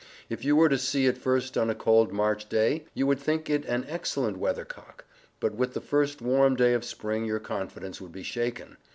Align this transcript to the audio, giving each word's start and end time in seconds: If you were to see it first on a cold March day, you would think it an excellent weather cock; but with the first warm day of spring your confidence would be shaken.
If 0.29 0.43
you 0.43 0.55
were 0.55 0.67
to 0.67 0.79
see 0.79 1.05
it 1.05 1.15
first 1.19 1.55
on 1.59 1.69
a 1.69 1.75
cold 1.75 2.11
March 2.11 2.49
day, 2.49 2.85
you 2.95 3.05
would 3.05 3.19
think 3.19 3.51
it 3.51 3.63
an 3.65 3.85
excellent 3.87 4.37
weather 4.37 4.65
cock; 4.65 5.05
but 5.39 5.53
with 5.53 5.75
the 5.75 5.79
first 5.79 6.23
warm 6.23 6.55
day 6.55 6.73
of 6.73 6.83
spring 6.83 7.23
your 7.25 7.39
confidence 7.39 8.01
would 8.01 8.11
be 8.11 8.23
shaken. 8.23 8.77